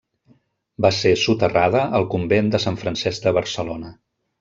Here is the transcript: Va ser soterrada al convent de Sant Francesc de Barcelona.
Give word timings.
Va 0.85 0.91
ser 1.01 1.11
soterrada 1.25 1.85
al 2.01 2.09
convent 2.17 2.53
de 2.57 2.65
Sant 2.67 2.83
Francesc 2.85 3.29
de 3.31 3.39
Barcelona. 3.41 3.99